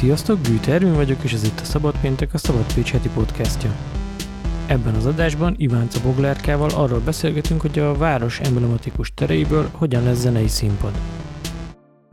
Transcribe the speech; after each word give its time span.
Sziasztok, 0.00 0.38
Bűte 0.38 0.72
Ervin 0.72 0.94
vagyok, 0.94 1.22
és 1.22 1.32
ez 1.32 1.44
itt 1.44 1.60
a 1.60 1.64
Szabad 1.64 1.94
Péntek, 2.00 2.34
a 2.34 2.38
Szabad 2.38 2.74
Pécs 2.74 2.92
heti 2.92 3.08
podcastja. 3.08 3.70
Ebben 4.66 4.94
az 4.94 5.06
adásban 5.06 5.54
Ivánca 5.58 6.00
Boglárkával 6.02 6.70
arról 6.74 7.00
beszélgetünk, 7.00 7.60
hogy 7.60 7.78
a 7.78 7.94
város 7.94 8.40
emblematikus 8.40 9.12
tereiből 9.14 9.68
hogyan 9.72 10.02
lesz 10.02 10.18
zenei 10.18 10.48
színpad. 10.48 10.92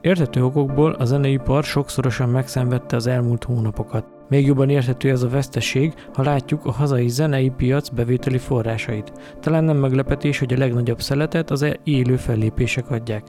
Értető 0.02 0.44
okokból 0.44 0.92
a 0.92 1.06
zeneipar 1.06 1.64
sokszorosan 1.64 2.30
megszenvedte 2.30 2.96
az 2.96 3.08
elmúlt 3.08 3.44
hónapokat. 3.44 4.17
Még 4.30 4.46
jobban 4.46 4.70
érthető 4.70 5.10
ez 5.10 5.24
a 5.24 5.30
veszteség, 5.30 5.94
ha 6.14 6.24
látjuk 6.24 6.66
a 6.66 6.72
hazai 6.72 7.08
zenei 7.08 7.50
piac 7.50 7.90
bevételi 7.90 8.38
forrásait. 8.38 9.12
Talán 9.40 9.64
nem 9.64 9.78
meglepetés, 9.78 10.40
hogy 10.40 10.54
a 10.54 10.58
legnagyobb 10.58 11.02
szeletet 11.02 11.52
az 11.52 11.66
élő 11.84 12.16
fellépések 12.16 12.92
adják. 12.92 13.24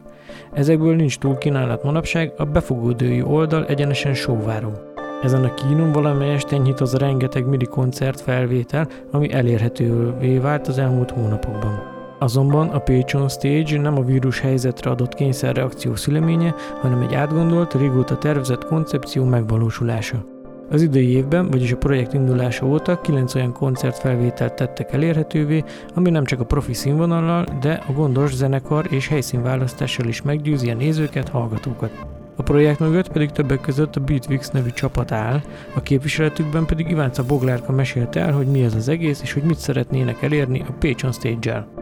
Ezekből 0.53 0.97
nincs 0.97 1.19
túl 1.19 1.38
kínálat 1.38 1.83
manapság, 1.83 2.33
a 2.37 2.45
befogódői 2.45 3.23
oldal 3.23 3.66
egyenesen 3.66 4.15
sóváró. 4.15 4.73
Ezen 5.23 5.45
a 5.45 5.55
kínon 5.55 5.93
valamelyest 5.93 6.52
enyhít 6.52 6.80
az 6.80 6.95
a 6.95 6.99
rengeteg 6.99 7.46
midi 7.46 7.65
koncert 7.65 8.21
felvétel, 8.21 8.88
ami 9.10 9.33
elérhetővé 9.33 10.38
vált 10.38 10.69
az 10.69 10.79
elmúlt 10.79 11.10
hónapokban. 11.10 11.96
Azonban 12.19 12.69
a 12.69 12.79
Patreon 12.79 13.29
Stage 13.29 13.80
nem 13.80 13.99
a 13.99 14.05
vírus 14.05 14.41
helyzetre 14.41 14.91
adott 14.91 15.15
kényszerreakció 15.15 15.95
szüleménye, 15.95 16.55
hanem 16.80 17.02
egy 17.02 17.15
átgondolt, 17.15 17.74
régóta 17.74 18.19
tervezett 18.19 18.65
koncepció 18.65 19.24
megvalósulása. 19.24 20.38
Az 20.71 20.83
idei 20.83 21.09
évben, 21.09 21.51
vagyis 21.51 21.73
a 21.73 21.77
projekt 21.77 22.15
indulása 22.15 22.67
óta 22.67 23.01
9 23.01 23.35
olyan 23.35 23.53
koncertfelvételt 23.53 24.53
tettek 24.53 24.93
elérhetővé, 24.93 25.65
ami 25.95 26.11
nem 26.11 26.25
csak 26.25 26.41
a 26.41 26.45
profi 26.45 26.75
színvonallal, 26.75 27.47
de 27.61 27.83
a 27.87 27.93
gondos 27.93 28.35
zenekar 28.35 28.87
és 28.91 29.09
helyszínválasztással 29.09 30.07
is 30.07 30.23
meggyőzi 30.23 30.71
a 30.71 30.75
nézőket, 30.75 31.29
hallgatókat. 31.29 31.91
A 32.37 32.43
projekt 32.43 32.79
mögött 32.79 33.13
pedig 33.13 33.30
többek 33.30 33.60
között 33.60 33.97
a 33.97 34.01
Beatwix 34.01 34.51
nevű 34.51 34.71
csapat 34.71 35.13
áll, 35.13 35.41
a 35.75 35.83
képviseletükben 35.83 36.66
pedig 36.66 36.91
Ivánca 36.91 37.25
Boglárka 37.25 37.73
mesélte 37.73 38.21
el, 38.21 38.32
hogy 38.32 38.47
mi 38.47 38.63
ez 38.63 38.75
az 38.75 38.88
egész, 38.88 39.23
és 39.23 39.32
hogy 39.32 39.43
mit 39.43 39.59
szeretnének 39.59 40.23
elérni 40.23 40.60
a 40.60 40.73
Patreon 40.79 41.13
Stage-el 41.13 41.77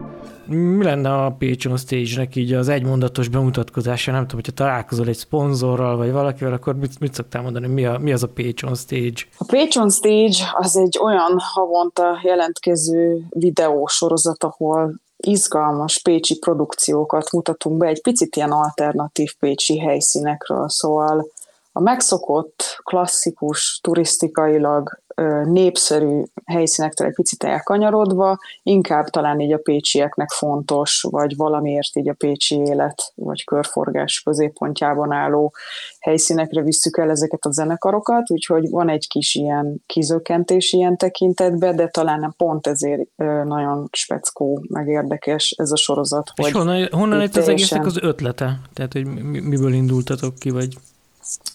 mi 0.49 0.83
lenne 0.83 1.13
a 1.13 1.35
Patreon 1.39 1.77
Stage-nek 1.77 2.35
így 2.35 2.53
az 2.53 2.67
egymondatos 2.67 3.27
bemutatkozása? 3.27 4.11
Nem 4.11 4.21
tudom, 4.21 4.35
hogyha 4.35 4.63
találkozol 4.63 5.07
egy 5.07 5.17
szponzorral, 5.17 5.97
vagy 5.97 6.11
valakivel, 6.11 6.53
akkor 6.53 6.75
mit, 6.75 6.99
mit 6.99 7.13
szoktál 7.13 7.41
mondani, 7.41 7.67
mi, 7.67 7.85
a, 7.85 7.97
mi 7.97 8.11
az 8.11 8.23
a 8.23 8.27
Patreon 8.27 8.75
Stage? 8.75 9.21
A 9.37 9.45
Patreon 9.45 9.89
Stage 9.89 10.37
az 10.57 10.77
egy 10.77 10.99
olyan 11.01 11.35
havonta 11.37 12.19
jelentkező 12.23 13.25
videósorozat, 13.29 14.43
ahol 14.43 14.93
izgalmas 15.17 16.01
pécsi 16.01 16.37
produkciókat 16.37 17.31
mutatunk 17.31 17.77
be, 17.77 17.87
egy 17.87 18.01
picit 18.01 18.35
ilyen 18.35 18.51
alternatív 18.51 19.33
pécsi 19.39 19.79
helyszínekről, 19.79 20.69
szóval 20.69 21.27
a 21.71 21.79
megszokott, 21.79 22.81
klasszikus, 22.83 23.79
turisztikailag 23.83 24.99
népszerű 25.43 26.23
helyszínektől 26.45 27.07
egy 27.07 27.13
picit 27.13 27.43
elkanyarodva, 27.43 28.39
inkább 28.63 29.05
talán 29.05 29.39
így 29.39 29.53
a 29.53 29.57
pécsieknek 29.57 30.29
fontos, 30.29 31.05
vagy 31.09 31.35
valamiért 31.35 31.95
így 31.95 32.09
a 32.09 32.13
pécsi 32.13 32.55
élet, 32.55 33.11
vagy 33.15 33.43
körforgás 33.43 34.21
középpontjában 34.21 35.11
álló 35.11 35.53
helyszínekre 35.99 36.61
visszük 36.61 36.97
el 36.97 37.09
ezeket 37.09 37.45
a 37.45 37.51
zenekarokat, 37.51 38.31
úgyhogy 38.31 38.69
van 38.69 38.89
egy 38.89 39.07
kis 39.07 39.35
ilyen 39.35 39.83
kizökkentés 39.85 40.73
ilyen 40.73 40.97
tekintetben, 40.97 41.75
de 41.75 41.87
talán 41.87 42.33
pont 42.37 42.67
ezért 42.67 43.01
nagyon 43.45 43.87
speckó, 43.91 44.65
meg 44.69 44.87
érdekes 44.87 45.55
ez 45.57 45.71
a 45.71 45.77
sorozat. 45.77 46.31
És 46.35 46.51
honnan, 46.51 46.87
honnan 46.91 47.17
lett 47.17 47.35
az 47.35 47.47
egésznek 47.47 47.85
az 47.85 47.97
ötlete? 48.01 48.59
Tehát, 48.73 48.93
hogy 48.93 49.05
miből 49.23 49.73
indultatok 49.73 50.35
ki, 50.35 50.49
vagy 50.49 50.77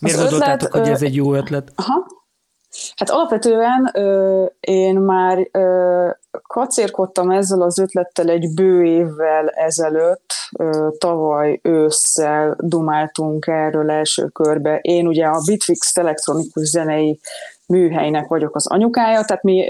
miért 0.00 0.18
gondoltátok, 0.18 0.72
hogy 0.72 0.88
ez 0.88 1.02
egy 1.02 1.14
jó 1.14 1.34
ötlet? 1.34 1.72
Aha. 1.74 2.20
Hát 2.96 3.10
alapvetően 3.10 3.90
ö, 3.92 4.44
én 4.60 4.98
már 4.98 5.48
ö, 5.52 6.08
kacérkodtam 6.46 7.30
ezzel 7.30 7.62
az 7.62 7.78
ötlettel 7.78 8.28
egy 8.28 8.55
bő 8.55 8.84
évvel 8.84 9.48
ezelőtt, 9.48 10.33
ö, 10.58 10.88
tavaly 10.98 11.61
ősszel 11.62 12.56
dumáltunk 12.58 13.46
erről 13.46 13.90
első 13.90 14.27
körbe. 14.27 14.78
Én 14.80 15.06
ugye 15.06 15.27
a 15.27 15.42
Bitfix 15.46 15.96
elektronikus 15.96 16.68
zenei 16.68 17.20
műhelynek 17.72 18.28
vagyok 18.28 18.56
az 18.56 18.66
anyukája, 18.66 19.24
tehát 19.24 19.42
mi 19.42 19.64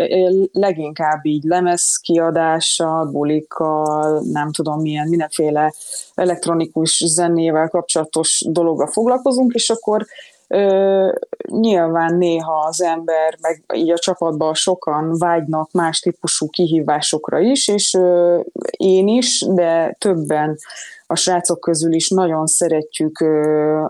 leginkább 0.53 1.27
így 1.27 1.45
lemezkiadással, 1.45 3.05
bulikkal, 3.05 4.23
nem 4.33 4.53
tudom 4.53 4.81
milyen, 4.81 5.09
mindenféle 5.09 5.73
elektronikus 6.15 7.03
zenével 7.07 7.69
kapcsolatos 7.69 8.45
dologgal 8.49 8.87
foglalkozunk, 8.87 9.53
és 9.53 9.71
akkor 9.71 10.07
Ö, 10.55 11.09
nyilván 11.47 12.15
néha 12.15 12.65
az 12.69 12.83
ember, 12.83 13.37
meg 13.41 13.65
így 13.75 13.91
a 13.91 13.99
csapatban 13.99 14.55
sokan 14.55 15.19
vágynak 15.19 15.73
más 15.73 16.01
típusú 16.01 16.49
kihívásokra 16.49 17.39
is, 17.39 17.69
és 17.69 17.95
ö, 17.95 18.41
én 18.77 19.09
is, 19.09 19.45
de 19.49 19.97
többen 19.99 20.59
a 21.07 21.17
srácok 21.17 21.61
közül 21.61 21.93
is 21.93 22.09
nagyon 22.09 22.47
szeretjük 22.47 23.21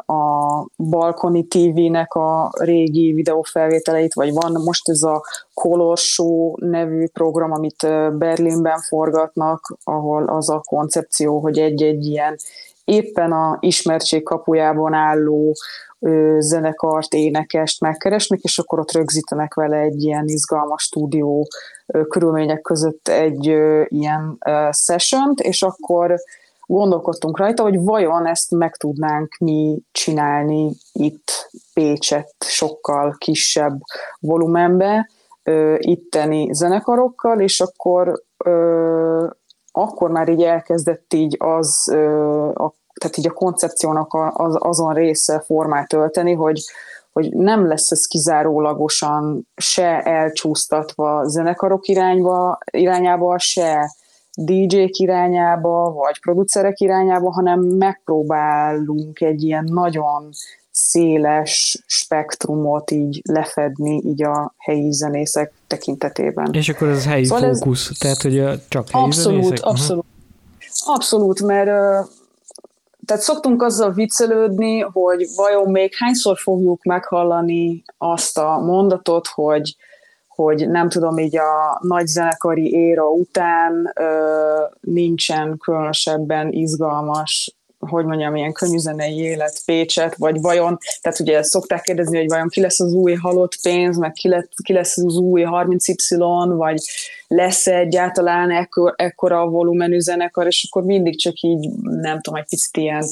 a 0.07 0.67
Balkoni 0.77 1.47
TV-nek 1.47 2.15
a 2.15 2.51
régi 2.59 3.13
videófelvételeit, 3.13 4.15
vagy 4.15 4.33
van 4.33 4.53
most 4.65 4.89
ez 4.89 5.03
a 5.03 5.23
Color 5.55 5.99
Show 5.99 6.55
nevű 6.57 7.07
program, 7.07 7.53
amit 7.53 7.87
Berlinben 8.19 8.79
forgatnak, 8.79 9.77
ahol 9.85 10.25
az 10.25 10.51
a 10.51 10.61
koncepció, 10.61 11.39
hogy 11.39 11.59
egy-egy 11.59 12.07
ilyen 12.07 12.37
éppen 12.85 13.33
a 13.33 13.57
ismertség 13.61 14.23
kapujában 14.23 14.93
álló 14.93 15.55
zenekart, 16.39 17.15
énekest 17.15 17.81
megkeresnek, 17.81 18.41
és 18.41 18.59
akkor 18.59 18.79
ott 18.79 18.93
rögzítenek 18.93 19.55
vele 19.55 19.77
egy 19.77 20.03
ilyen 20.03 20.25
izgalmas 20.27 20.83
stúdió 20.83 21.47
körülmények 22.09 22.61
között 22.61 23.09
egy 23.09 23.45
ilyen 23.89 24.39
session 24.71 25.35
és 25.37 25.63
akkor 25.63 26.15
gondolkodtunk 26.67 27.39
rajta, 27.39 27.63
hogy 27.63 27.79
vajon 27.79 28.27
ezt 28.27 28.51
meg 28.51 28.77
tudnánk 28.77 29.37
mi 29.39 29.79
csinálni 29.93 30.71
itt 30.93 31.51
Pécset 31.75 32.35
sokkal 32.39 33.15
kisebb 33.19 33.81
volumenbe, 34.21 35.11
itteni 35.77 36.53
zenekarokkal, 36.53 37.41
és 37.41 37.61
akkor 37.61 38.23
akkor 39.73 40.11
már 40.11 40.29
így 40.29 40.43
elkezdett 40.43 41.13
így 41.13 41.37
az 41.39 41.89
a 42.55 42.73
tehát 43.03 43.17
így 43.17 43.27
a 43.27 43.33
koncepciónak 43.33 44.15
az, 44.33 44.57
azon 44.59 44.95
része 44.95 45.41
formát 45.41 45.93
ölteni, 45.93 46.33
hogy, 46.33 46.61
hogy 47.13 47.33
nem 47.33 47.67
lesz 47.67 47.91
ez 47.91 48.07
kizárólagosan 48.07 49.49
se 49.57 50.01
elcsúsztatva 50.01 51.25
zenekarok 51.25 51.87
irányba, 51.87 52.59
irányába, 52.71 53.39
se 53.39 53.95
DJ-k 54.35 54.99
irányába, 54.99 55.93
vagy 55.93 56.21
producerek 56.21 56.81
irányába, 56.81 57.33
hanem 57.33 57.61
megpróbálunk 57.61 59.21
egy 59.21 59.43
ilyen 59.43 59.65
nagyon 59.65 60.31
széles 60.73 61.83
spektrumot 61.87 62.91
így 62.91 63.23
lefedni 63.25 64.03
így 64.05 64.23
a 64.23 64.55
helyi 64.59 64.93
zenészek 64.93 65.53
tekintetében. 65.67 66.53
És 66.53 66.69
akkor 66.69 66.89
ez 66.89 67.07
helyi 67.07 67.25
szóval 67.25 67.55
fókusz, 67.55 67.91
ez... 67.91 67.99
tehát 67.99 68.23
hogy 68.23 68.61
csak 68.69 68.91
helyi 68.91 69.05
abszolút, 69.05 69.43
zenészek? 69.43 69.67
Abszolút, 69.67 70.05
uh-huh. 70.59 70.95
abszolút, 70.95 71.43
mert 71.43 71.71
tehát 73.07 73.23
szoktunk 73.23 73.63
azzal 73.63 73.93
viccelődni, 73.93 74.81
hogy 74.81 75.27
vajon 75.37 75.71
még 75.71 75.95
hányszor 75.95 76.39
fogjuk 76.39 76.85
meghallani 76.85 77.83
azt 77.99 78.39
a 78.39 78.59
mondatot, 78.59 79.27
hogy, 79.27 79.77
hogy 80.29 80.69
nem 80.71 80.89
tudom, 80.89 81.19
így 81.19 81.37
a 81.37 81.79
nagy 81.81 82.07
zenekari 82.07 82.71
éra 82.71 83.09
után 83.09 83.93
ö, 83.95 84.63
nincsen 84.81 85.59
különösebben 85.59 86.53
izgalmas 86.53 87.57
hogy 87.89 88.05
mondjam, 88.05 88.37
ilyen 88.37 88.53
könnyűzenei 88.53 89.17
élet 89.17 89.63
Pécset, 89.65 90.17
vagy 90.17 90.41
vajon, 90.41 90.79
tehát 91.01 91.21
ugye 91.21 91.43
szokták 91.43 91.83
kérdezni, 91.83 92.19
hogy 92.19 92.29
vajon 92.29 92.49
ki 92.49 92.61
lesz 92.61 92.81
az 92.81 92.93
új 92.93 93.15
halott 93.15 93.59
pénz, 93.63 93.97
meg 93.97 94.13
ki, 94.13 94.29
lett, 94.29 94.53
ki 94.65 94.73
lesz 94.73 94.99
az 94.99 95.17
új 95.17 95.43
30Y, 95.47 96.53
vagy 96.57 96.83
lesz 97.29 97.67
egyáltalán 97.67 98.51
ekkor, 98.51 98.95
ekkora 98.97 99.49
volumenű 99.49 99.99
zenekar, 99.99 100.47
és 100.47 100.69
akkor 100.71 100.85
mindig 100.85 101.19
csak 101.19 101.41
így, 101.41 101.69
nem 101.83 102.21
tudom, 102.21 102.39
egy 102.41 102.49
picit 102.49 102.77
ilyen 102.77 103.05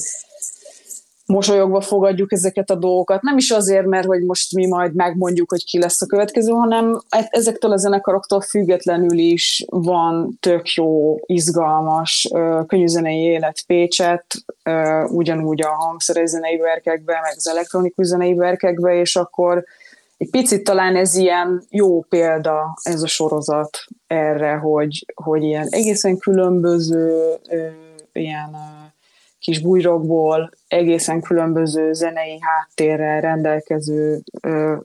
mosolyogva 1.30 1.80
fogadjuk 1.80 2.32
ezeket 2.32 2.70
a 2.70 2.74
dolgokat. 2.74 3.22
Nem 3.22 3.36
is 3.36 3.50
azért, 3.50 3.86
mert 3.86 4.06
hogy 4.06 4.22
most 4.22 4.54
mi 4.54 4.66
majd 4.66 4.94
megmondjuk, 4.94 5.50
hogy 5.50 5.64
ki 5.64 5.78
lesz 5.78 6.02
a 6.02 6.06
következő, 6.06 6.52
hanem 6.52 7.00
e- 7.08 7.28
ezektől 7.30 7.72
a 7.72 7.76
zenekaroktól 7.76 8.40
függetlenül 8.40 9.18
is 9.18 9.64
van 9.68 10.36
tök 10.40 10.68
jó, 10.68 11.18
izgalmas, 11.26 12.28
könnyűzenei 12.66 13.18
élet 13.18 13.62
Pécset, 13.66 14.24
ugyanúgy 15.08 15.62
a 15.62 15.74
hangszerezenei 15.74 16.56
verkekbe, 16.56 17.12
meg 17.22 17.32
az 17.36 17.48
elektronikus 17.48 18.06
zenei 18.06 18.34
verkekbe, 18.34 18.94
és 18.94 19.16
akkor 19.16 19.64
egy 20.16 20.30
picit 20.30 20.64
talán 20.64 20.96
ez 20.96 21.16
ilyen 21.16 21.62
jó 21.70 22.00
példa, 22.00 22.78
ez 22.82 23.02
a 23.02 23.06
sorozat 23.06 23.78
erre, 24.06 24.54
hogy, 24.54 25.06
hogy 25.14 25.42
ilyen 25.42 25.66
egészen 25.70 26.18
különböző 26.18 27.34
ilyen 28.12 28.56
kis 29.40 29.60
bújrokból 29.60 30.50
egészen 30.68 31.20
különböző 31.20 31.92
zenei 31.92 32.38
háttérrel 32.40 33.20
rendelkező 33.20 34.22
ö, 34.42 34.76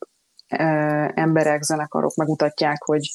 ö, 0.57 1.05
emberek, 1.13 1.61
zenekarok 1.63 2.15
megmutatják, 2.15 2.83
hogy 2.83 3.09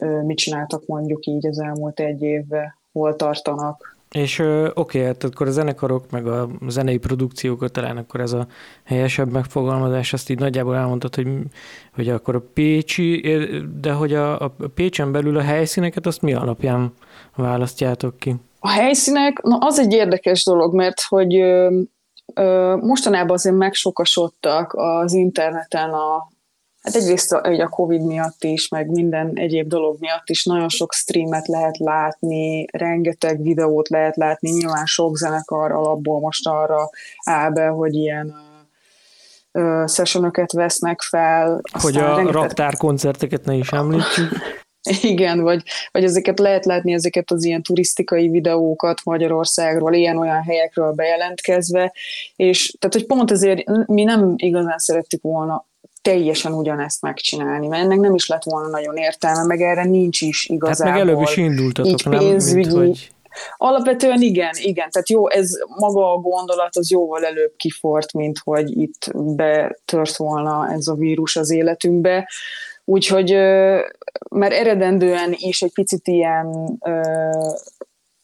ö, 0.00 0.22
mit 0.22 0.36
csináltak 0.36 0.86
mondjuk 0.86 1.26
így 1.26 1.46
az 1.46 1.60
elmúlt 1.60 2.00
egy 2.00 2.22
évben, 2.22 2.78
hol 2.92 3.16
tartanak. 3.16 3.98
És 4.10 4.38
oké, 4.38 4.70
okay, 4.74 5.02
hát 5.02 5.24
akkor 5.24 5.46
a 5.46 5.50
zenekarok, 5.50 6.10
meg 6.10 6.26
a 6.26 6.48
zenei 6.68 6.98
produkciókat 6.98 7.72
talán 7.72 7.96
akkor 7.96 8.20
ez 8.20 8.32
a 8.32 8.46
helyesebb 8.84 9.30
megfogalmazás, 9.30 10.12
azt 10.12 10.30
így 10.30 10.38
nagyjából 10.38 10.76
elmondtad, 10.76 11.14
hogy, 11.14 11.28
hogy 11.94 12.08
akkor 12.08 12.34
a 12.34 12.44
Pécsi, 12.54 13.20
de 13.80 13.92
hogy 13.92 14.14
a, 14.14 14.40
a 14.40 14.54
Pécsen 14.74 15.12
belül 15.12 15.36
a 15.36 15.42
helyszíneket 15.42 16.06
azt 16.06 16.22
mi 16.22 16.34
alapján 16.34 16.92
választjátok 17.36 18.18
ki? 18.18 18.36
A 18.60 18.68
helyszínek, 18.68 19.42
na 19.42 19.56
az 19.56 19.78
egy 19.78 19.92
érdekes 19.92 20.44
dolog, 20.44 20.74
mert 20.74 21.00
hogy 21.08 21.36
ö, 21.36 21.80
ö, 22.34 22.76
mostanában 22.80 23.36
azért 23.36 23.56
megsokasodtak 23.56 24.72
az 24.74 25.12
interneten 25.12 25.90
a, 25.90 26.28
Hát 26.80 26.94
egyrészt 26.94 27.32
a, 27.32 27.40
a 27.42 27.68
Covid 27.68 28.02
miatt 28.02 28.44
is, 28.44 28.68
meg 28.68 28.90
minden 28.90 29.30
egyéb 29.34 29.68
dolog 29.68 29.96
miatt 29.98 30.28
is 30.28 30.44
nagyon 30.44 30.68
sok 30.68 30.92
streamet 30.92 31.46
lehet 31.46 31.78
látni, 31.78 32.66
rengeteg 32.72 33.42
videót 33.42 33.88
lehet 33.88 34.16
látni, 34.16 34.50
nyilván 34.50 34.86
sok 34.86 35.16
zenekar 35.16 35.72
alapból 35.72 36.20
most 36.20 36.48
arra 36.48 36.90
áll 37.24 37.50
be, 37.50 37.66
hogy 37.66 37.94
ilyen 37.94 38.34
sessionöket 39.86 40.52
vesznek 40.52 41.00
fel. 41.00 41.60
Hogy 41.80 41.96
a 41.96 42.06
rengeteg... 42.06 42.32
raktár 42.32 42.76
koncerteket 42.76 43.44
ne 43.44 43.54
is 43.54 43.72
említsük. 43.72 44.32
Igen, 45.02 45.40
vagy, 45.40 45.62
vagy 45.90 46.04
ezeket 46.04 46.38
lehet 46.38 46.64
látni, 46.64 46.92
ezeket 46.92 47.30
az 47.30 47.44
ilyen 47.44 47.62
turisztikai 47.62 48.28
videókat 48.28 49.00
Magyarországról, 49.04 49.94
ilyen-olyan 49.94 50.42
helyekről 50.42 50.92
bejelentkezve, 50.92 51.92
és 52.36 52.74
tehát, 52.78 52.94
hogy 52.94 53.06
pont 53.06 53.30
ezért 53.30 53.86
mi 53.86 54.04
nem 54.04 54.34
igazán 54.36 54.78
szerettük 54.78 55.22
volna 55.22 55.68
teljesen 56.02 56.52
ugyanezt 56.52 57.02
megcsinálni, 57.02 57.66
mert 57.66 57.82
ennek 57.82 57.98
nem 57.98 58.14
is 58.14 58.28
lett 58.28 58.42
volna 58.44 58.68
nagyon 58.68 58.96
értelme, 58.96 59.44
meg 59.44 59.60
erre 59.60 59.84
nincs 59.84 60.20
is 60.20 60.46
igazából. 60.46 60.92
Hát 60.92 61.04
meg 61.04 61.08
előbb 61.08 61.22
is 61.22 61.36
indultatok, 61.36 62.04
nem? 62.04 62.18
Pénzügyi, 62.18 62.56
mint, 62.56 62.72
hogy... 62.72 63.10
Alapvetően 63.56 64.20
igen, 64.20 64.52
igen. 64.54 64.90
Tehát 64.90 65.08
jó, 65.08 65.28
ez 65.30 65.50
maga 65.78 66.12
a 66.12 66.16
gondolat 66.16 66.76
az 66.76 66.90
jóval 66.90 67.24
előbb 67.24 67.52
kifort, 67.56 68.12
mint 68.12 68.38
hogy 68.44 68.78
itt 68.78 69.10
betört 69.14 70.16
volna 70.16 70.72
ez 70.72 70.86
a 70.86 70.94
vírus 70.94 71.36
az 71.36 71.50
életünkbe. 71.50 72.28
Úgyhogy, 72.90 73.30
mert 74.30 74.52
eredendően 74.52 75.34
is 75.36 75.62
egy 75.62 75.72
picit 75.72 76.08
ilyen 76.08 76.78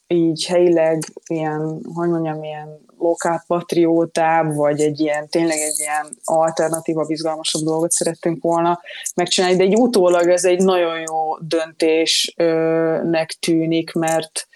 így 0.07 0.47
helyileg 0.47 1.03
ilyen, 1.27 1.81
hogy 1.95 2.09
mondjam, 2.09 2.43
ilyen 2.43 2.85
lokálpatriótább, 2.99 4.55
vagy 4.55 4.81
egy 4.81 5.01
ilyen, 5.01 5.29
tényleg 5.29 5.59
egy 5.59 5.79
ilyen 5.79 6.07
alternatíva, 6.25 7.05
bizgalmasabb 7.05 7.63
dolgot 7.63 7.91
szerettünk 7.91 8.43
volna 8.43 8.81
megcsinálni, 9.15 9.57
de 9.57 9.63
egy 9.63 9.77
utólag 9.77 10.29
ez 10.29 10.45
egy 10.45 10.63
nagyon 10.63 11.01
jó 11.01 11.39
döntésnek 11.39 13.31
tűnik, 13.41 13.93
mert 13.93 14.49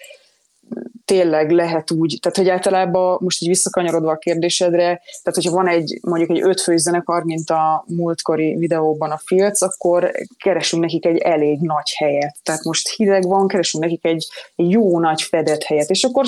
tényleg 1.05 1.51
lehet 1.51 1.91
úgy, 1.91 2.17
tehát 2.21 2.37
hogy 2.37 2.49
általában 2.49 3.17
most 3.21 3.41
így 3.41 3.47
visszakanyarodva 3.47 4.11
a 4.11 4.17
kérdésedre, 4.17 4.83
tehát 5.23 5.33
hogyha 5.33 5.51
van 5.51 5.67
egy 5.67 5.99
mondjuk 6.01 6.29
egy 6.29 6.41
ötfős 6.41 6.81
zenekar, 6.81 7.23
mint 7.23 7.49
a 7.49 7.85
múltkori 7.87 8.55
videóban 8.55 9.11
a 9.11 9.21
Filc, 9.25 9.61
akkor 9.61 10.11
keresünk 10.37 10.81
nekik 10.81 11.05
egy 11.05 11.17
elég 11.17 11.59
nagy 11.59 11.91
helyet. 11.95 12.35
Tehát 12.43 12.63
most 12.63 12.89
hideg 12.95 13.27
van, 13.27 13.47
keresünk 13.47 13.83
nekik 13.83 14.05
egy, 14.05 14.27
jó 14.55 14.99
nagy 14.99 15.21
fedett 15.21 15.63
helyet, 15.63 15.89
és 15.89 16.03
akkor 16.03 16.25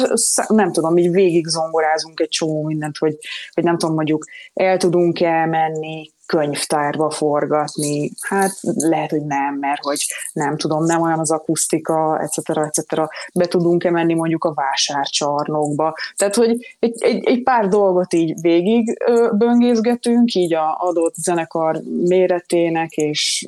nem 0.47 0.71
tudom, 0.71 0.97
így 0.97 1.11
végig 1.11 1.47
zongorázunk 1.47 2.19
egy 2.19 2.29
csomó 2.29 2.63
mindent, 2.63 2.97
hogy, 2.97 3.17
hogy 3.53 3.63
nem 3.63 3.77
tudom, 3.77 3.95
mondjuk 3.95 4.25
el 4.53 4.77
tudunk-e 4.77 5.45
menni 5.45 6.11
könyvtárba 6.33 7.09
forgatni, 7.09 8.11
hát 8.21 8.51
lehet, 8.61 9.09
hogy 9.09 9.25
nem, 9.25 9.55
mert 9.59 9.83
hogy 9.83 10.05
nem 10.33 10.57
tudom, 10.57 10.83
nem 10.85 11.01
olyan 11.01 11.19
az 11.19 11.31
akusztika, 11.31 12.19
etc. 12.21 12.49
etc. 12.49 12.95
Be 13.33 13.45
tudunk-e 13.45 13.91
menni 13.91 14.13
mondjuk 14.13 14.43
a 14.43 14.53
vásárcsarnokba. 14.53 15.95
Tehát, 16.15 16.35
hogy 16.35 16.75
egy, 16.79 16.93
egy, 17.03 17.25
egy 17.25 17.43
pár 17.43 17.67
dolgot 17.67 18.13
így 18.13 18.41
végig 18.41 18.97
böngészgetünk, 19.37 20.33
így 20.33 20.53
a 20.53 20.77
adott 20.79 21.13
zenekar 21.15 21.81
méretének, 22.07 22.91
és 22.91 23.47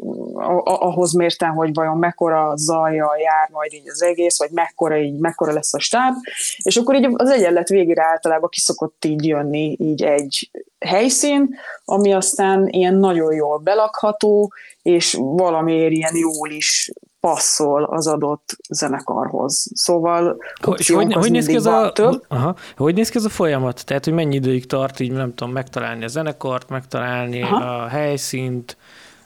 ahhoz 0.64 1.14
mérten, 1.14 1.50
hogy 1.50 1.74
vajon 1.74 1.98
mekkora 1.98 2.54
zajjal 2.56 3.18
jár 3.18 3.50
majd 3.52 3.74
így 3.74 3.90
az 3.90 4.04
egész, 4.04 4.38
vagy 4.38 4.50
mekkora, 4.52 4.98
így, 4.98 5.20
mekkora 5.20 5.54
lesz 5.54 5.74
a 5.74 5.80
stáb, 5.80 6.16
és 6.64 6.76
akkor 6.76 6.96
így 6.96 7.10
az 7.14 7.30
egyenlet 7.30 7.70
végére 7.70 8.04
általában 8.04 8.50
kiszokott 8.50 9.06
így 9.06 9.26
jönni 9.26 9.76
így 9.80 10.04
egy 10.04 10.50
helyszín, 10.86 11.56
ami 11.86 12.14
aztán 12.14 12.68
ilyen 12.68 12.96
nagyon 12.96 13.34
jól 13.34 13.58
belakható, 13.58 14.54
és 14.82 15.18
valamiért 15.20 15.92
ilyen 15.92 16.16
jól 16.16 16.50
is 16.50 16.92
passzol 17.20 17.84
az 17.84 18.08
adott 18.08 18.58
zenekarhoz. 18.70 19.68
Szóval 19.74 20.38
és 20.78 20.90
hogy, 20.90 21.14
hogy, 21.14 21.32
néz 21.32 21.46
ki 21.46 21.56
ez 21.56 21.66
a, 21.66 21.94
aha, 22.28 22.56
hogy 22.78 22.94
néz 22.94 23.10
ki 23.10 23.18
ez 23.18 23.26
a 23.26 23.30
folyamat? 23.30 23.86
Tehát, 23.86 24.04
hogy 24.06 24.14
mennyi 24.14 24.36
időig 24.36 24.66
tart 24.66 25.00
így, 25.00 25.12
nem 25.12 25.34
tudom, 25.34 25.54
megtalálni 25.54 26.04
a 26.04 26.08
zenekart, 26.08 26.70
megtalálni 26.70 27.42
aha. 27.42 27.84
a 27.84 27.88
helyszínt, 27.88 28.78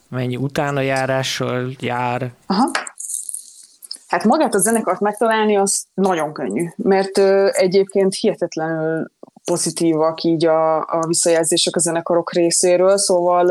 mennyi 0.09 0.35
utána 0.35 0.81
járással 0.81 1.71
jár? 1.79 2.31
Aha. 2.45 2.71
Hát 4.07 4.23
magát 4.23 4.53
a 4.53 4.59
zenekart 4.59 4.99
megtalálni 4.99 5.57
az 5.57 5.85
nagyon 5.93 6.33
könnyű, 6.33 6.69
mert 6.75 7.17
ö, 7.17 7.49
egyébként 7.51 8.13
hihetetlenül 8.13 9.11
pozitívak 9.49 10.23
így 10.23 10.45
a, 10.45 10.77
a 10.77 11.03
visszajelzések 11.07 11.75
a 11.75 11.79
zenekarok 11.79 12.33
részéről, 12.33 12.97
szóval 12.97 13.45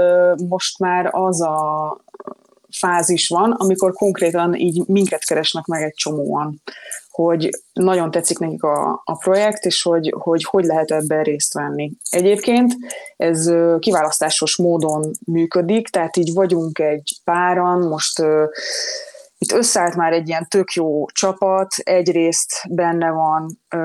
most 0.48 0.78
már 0.78 1.08
az 1.12 1.42
a 1.42 2.00
fázis 2.78 3.28
van, 3.28 3.50
amikor 3.50 3.92
konkrétan 3.92 4.54
így 4.54 4.82
minket 4.86 5.24
keresnek 5.24 5.64
meg 5.64 5.82
egy 5.82 5.94
csomóan, 5.94 6.62
hogy 7.10 7.48
nagyon 7.72 8.10
tetszik 8.10 8.38
nekik 8.38 8.62
a, 8.62 9.02
a 9.04 9.16
projekt, 9.16 9.64
és 9.64 9.82
hogy, 9.82 10.14
hogy 10.18 10.44
hogy 10.44 10.64
lehet 10.64 10.90
ebben 10.90 11.22
részt 11.22 11.54
venni. 11.54 11.92
Egyébként 12.10 12.72
ez 13.16 13.50
kiválasztásos 13.78 14.56
módon 14.56 15.10
működik, 15.26 15.88
tehát 15.88 16.16
így 16.16 16.34
vagyunk 16.34 16.78
egy 16.78 17.20
páran, 17.24 17.78
most 17.88 18.22
itt 19.38 19.52
összeállt 19.52 19.94
már 19.94 20.12
egy 20.12 20.28
ilyen 20.28 20.46
tök 20.48 20.72
jó 20.72 21.06
csapat, 21.06 21.74
egyrészt 21.74 22.52
benne 22.68 23.10
van 23.10 23.58
ö, 23.68 23.78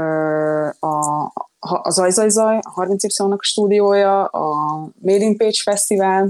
a, 0.80 1.31
a 1.63 1.89
Zaj 1.89 2.12
Zaj 2.12 2.30
Zaj, 2.30 2.60
a 2.62 2.69
30 2.69 3.04
y 3.04 3.07
a 3.17 3.38
stúdiója, 3.39 4.24
a 4.25 4.55
Made 5.01 5.24
in 5.24 5.38
Page 5.38 5.62
Fesztivál, 5.63 6.29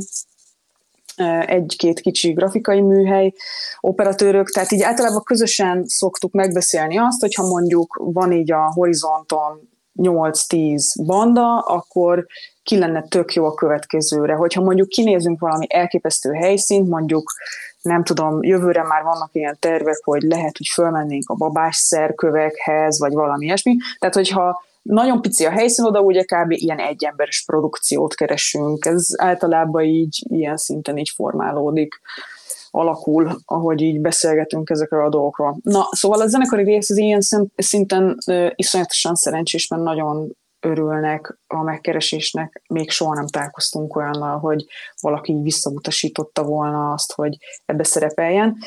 egy-két 1.45 1.99
kicsi 1.99 2.31
grafikai 2.31 2.81
műhely, 2.81 3.33
operatőrök, 3.79 4.49
tehát 4.49 4.71
így 4.71 4.81
általában 4.81 5.23
közösen 5.23 5.83
szoktuk 5.87 6.31
megbeszélni 6.31 6.97
azt, 6.97 7.21
hogyha 7.21 7.47
mondjuk 7.47 8.01
van 8.03 8.31
így 8.31 8.51
a 8.51 8.71
horizonton 8.73 9.71
8-10 10.01 10.83
banda, 11.05 11.59
akkor 11.59 12.25
ki 12.63 12.77
lenne 12.77 13.01
tök 13.01 13.33
jó 13.33 13.45
a 13.45 13.53
következőre. 13.53 14.33
Hogyha 14.33 14.61
mondjuk 14.61 14.87
kinézünk 14.87 15.39
valami 15.39 15.65
elképesztő 15.69 16.31
helyszínt, 16.31 16.89
mondjuk 16.89 17.31
nem 17.81 18.03
tudom, 18.03 18.43
jövőre 18.43 18.83
már 18.83 19.03
vannak 19.03 19.29
ilyen 19.31 19.57
tervek, 19.59 20.01
hogy 20.03 20.21
lehet, 20.21 20.57
hogy 20.57 20.67
fölmennénk 20.73 21.29
a 21.29 21.35
babás 21.35 21.75
szerkövekhez, 21.75 22.99
vagy 22.99 23.13
valami 23.13 23.45
ilyesmi. 23.45 23.75
Tehát, 23.99 24.15
hogyha 24.15 24.63
nagyon 24.83 25.21
pici 25.21 25.45
a 25.45 25.49
helyszín, 25.49 25.85
oda 25.85 26.01
ugye 26.01 26.23
kb. 26.23 26.51
ilyen 26.51 26.79
egyemberes 26.79 27.43
produkciót 27.45 28.13
keresünk. 28.13 28.85
Ez 28.85 29.07
általában 29.17 29.83
így 29.83 30.23
ilyen 30.29 30.57
szinten 30.57 30.97
így 30.97 31.11
formálódik 31.15 32.01
alakul, 32.71 33.41
ahogy 33.45 33.81
így 33.81 34.01
beszélgetünk 34.01 34.69
ezekről 34.69 35.05
a 35.05 35.09
dolgokról. 35.09 35.57
Na, 35.63 35.87
szóval 35.91 36.21
a 36.21 36.27
zenekari 36.27 36.63
rész 36.63 36.89
az 36.89 36.97
ilyen 36.97 37.21
szinten 37.55 38.17
iszonyatosan 38.55 39.15
szerencsés, 39.15 39.67
mert 39.67 39.83
nagyon 39.83 40.35
örülnek 40.63 41.37
a 41.47 41.61
megkeresésnek. 41.61 42.61
Még 42.67 42.89
soha 42.89 43.13
nem 43.13 43.27
találkoztunk 43.27 43.95
olyannal, 43.95 44.39
hogy 44.39 44.65
valaki 45.01 45.39
visszautasította 45.41 46.43
volna 46.43 46.91
azt, 46.91 47.13
hogy 47.13 47.37
ebbe 47.65 47.83
szerepeljen. 47.83 48.57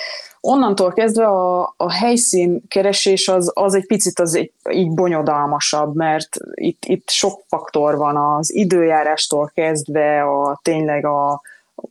Onnantól 0.41 0.93
kezdve 0.93 1.27
a, 1.27 1.75
a 1.77 1.93
helyszín 1.93 2.63
keresés 2.69 3.29
az, 3.29 3.51
az 3.55 3.75
egy 3.75 3.87
picit 3.87 4.19
az 4.19 4.35
egy, 4.35 4.53
így 4.71 4.95
bonyodalmasabb, 4.95 5.95
mert 5.95 6.29
itt, 6.55 6.85
itt 6.85 7.11
sok 7.11 7.43
faktor 7.49 7.97
van 7.97 8.17
az 8.17 8.55
időjárástól 8.55 9.51
kezdve, 9.55 10.23
a 10.23 10.61
tényleg 10.63 11.07
a, 11.07 11.41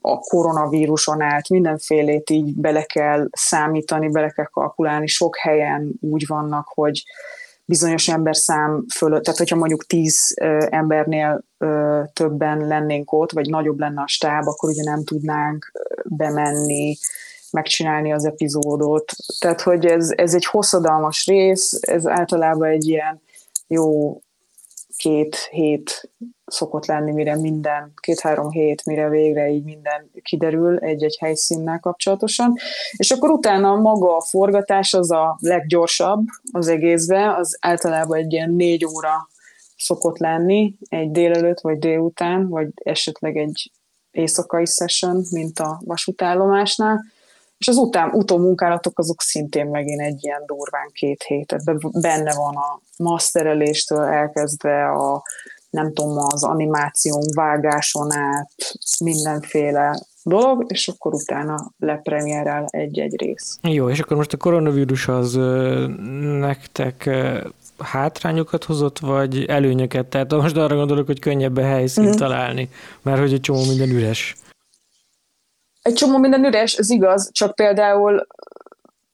a 0.01 0.17
koronavíruson 0.17 1.21
át 1.21 1.49
mindenfélét 1.49 2.29
így 2.29 2.55
bele 2.55 2.83
kell 2.83 3.27
számítani, 3.31 4.09
bele 4.09 4.29
kell 4.29 4.45
kalkulálni. 4.45 5.07
Sok 5.07 5.37
helyen 5.37 5.91
úgy 6.01 6.27
vannak, 6.27 6.67
hogy 6.73 7.03
bizonyos 7.65 8.11
szám 8.31 8.85
fölött, 8.95 9.23
tehát 9.23 9.39
hogyha 9.39 9.55
mondjuk 9.55 9.85
tíz 9.85 10.33
embernél 10.69 11.43
többen 12.13 12.67
lennénk 12.67 13.11
ott, 13.11 13.31
vagy 13.31 13.49
nagyobb 13.49 13.79
lenne 13.79 14.01
a 14.01 14.07
stáb, 14.07 14.47
akkor 14.47 14.69
ugye 14.69 14.83
nem 14.83 15.03
tudnánk 15.03 15.71
bemenni, 16.03 16.97
megcsinálni 17.51 18.13
az 18.13 18.25
epizódot. 18.25 19.11
Tehát, 19.39 19.61
hogy 19.61 19.85
ez, 19.85 20.09
ez 20.15 20.33
egy 20.33 20.45
hosszadalmas 20.45 21.25
rész, 21.25 21.77
ez 21.81 22.07
általában 22.07 22.69
egy 22.69 22.87
ilyen 22.87 23.21
jó 23.67 24.19
két 25.05 25.35
hét 25.51 26.11
szokott 26.45 26.85
lenni, 26.85 27.11
mire 27.11 27.35
minden, 27.35 27.91
két-három 27.95 28.49
hét, 28.49 28.85
mire 28.85 29.09
végre 29.09 29.49
így 29.49 29.63
minden 29.63 30.11
kiderül 30.21 30.77
egy-egy 30.77 31.17
helyszínnel 31.19 31.79
kapcsolatosan. 31.79 32.53
És 32.97 33.11
akkor 33.11 33.29
utána 33.29 33.75
maga 33.75 34.15
a 34.15 34.21
forgatás 34.21 34.93
az 34.93 35.11
a 35.11 35.37
leggyorsabb 35.39 36.25
az 36.51 36.67
egészbe, 36.67 37.35
az 37.35 37.57
általában 37.61 38.17
egy 38.17 38.33
ilyen 38.33 38.51
négy 38.51 38.85
óra 38.85 39.29
szokott 39.77 40.17
lenni, 40.17 40.73
egy 40.89 41.11
délelőtt 41.11 41.59
vagy 41.59 41.79
délután, 41.79 42.47
vagy 42.49 42.67
esetleg 42.75 43.37
egy 43.37 43.71
éjszakai 44.11 44.65
session, 44.65 45.23
mint 45.31 45.59
a 45.59 45.81
vasútállomásnál, 45.85 47.05
és 47.57 47.67
az 47.67 47.77
után, 47.77 48.09
utómunkálatok 48.13 48.99
azok 48.99 49.21
szintén 49.21 49.67
megint 49.67 50.01
egy 50.01 50.23
ilyen 50.23 50.43
durván 50.45 50.89
két 50.91 51.23
hét. 51.23 51.51
Ebben 51.51 51.79
benne 52.01 52.33
van 52.33 52.55
a 52.55 52.81
mastereléstől 52.97 54.01
elkezdve 54.01 54.91
a 54.91 55.23
nem 55.69 55.93
tudom, 55.93 56.17
az 56.17 56.43
animáción, 56.43 57.23
vágáson 57.33 58.11
át, 58.11 58.51
mindenféle 59.03 59.99
dolog, 60.23 60.65
és 60.67 60.87
akkor 60.87 61.13
utána 61.13 61.71
lepremierel 61.77 62.65
egy-egy 62.69 63.21
rész. 63.21 63.57
Jó, 63.61 63.89
és 63.89 63.99
akkor 63.99 64.17
most 64.17 64.33
a 64.33 64.37
koronavírus 64.37 65.07
az 65.07 65.33
nektek 66.39 67.09
hátrányokat 67.77 68.63
hozott, 68.63 68.99
vagy 68.99 69.45
előnyöket? 69.45 70.05
Tehát 70.05 70.31
most 70.31 70.57
arra 70.57 70.75
gondolok, 70.75 71.05
hogy 71.05 71.19
könnyebb 71.19 71.57
a 71.57 71.61
helyszínt 71.61 72.07
mm-hmm. 72.07 72.17
találni, 72.17 72.69
mert 73.01 73.19
hogy 73.19 73.33
egy 73.33 73.41
csomó 73.41 73.65
minden 73.67 73.89
üres. 73.89 74.35
Egy 75.85 75.93
csomó 75.93 76.17
minden 76.17 76.45
üres, 76.45 76.73
ez 76.73 76.89
igaz, 76.89 77.29
csak 77.31 77.55
például 77.55 78.27